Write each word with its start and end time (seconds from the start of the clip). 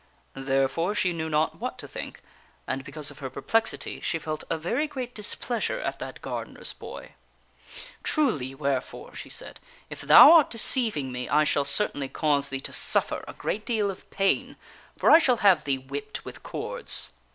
Therefore 0.33 0.95
she 0.95 1.13
knew 1.13 1.29
not 1.29 1.59
what 1.59 1.77
to 1.77 1.87
think, 1.87 2.23
and, 2.65 2.83
because 2.83 3.11
of 3.11 3.19
her 3.19 3.29
perplexity, 3.29 4.01
she 4.01 4.17
felt 4.17 4.43
a 4.49 4.57
very 4.57 4.87
great 4.87 5.13
displeasure 5.13 5.79
at 5.79 5.99
that 5.99 6.23
gardener's 6.23 6.73
boy." 6.73 7.11
Truly, 8.03 8.55
wherefore," 8.55 9.13
she 9.13 9.29
said," 9.29 9.59
if 9.91 10.01
thou 10.01 10.31
art 10.33 10.49
deceiving 10.49 11.11
me, 11.11 11.29
I 11.29 11.43
shall 11.43 11.65
certainly 11.65 12.09
cause 12.09 12.49
thee 12.49 12.61
to 12.61 12.73
suffer 12.73 13.23
a 13.27 13.33
great 13.33 13.63
deal 13.63 13.91
of 13.91 14.09
pain, 14.09 14.55
for 14.97 15.11
I 15.11 15.19
shall 15.19 15.37
have 15.45 15.65
thee 15.65 15.77
whipped 15.77 16.25
with 16.25 16.41
cords." 16.41 17.11